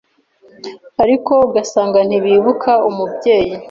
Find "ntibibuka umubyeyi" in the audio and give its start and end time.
2.07-3.53